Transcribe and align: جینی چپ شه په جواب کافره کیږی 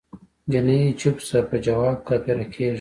جینی 0.51 0.79
چپ 0.99 1.17
شه 1.27 1.39
په 1.49 1.55
جواب 1.65 1.97
کافره 2.07 2.45
کیږی 2.53 2.69